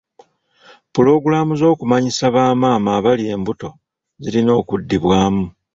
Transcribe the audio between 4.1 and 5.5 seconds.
zirina okuddibwamu.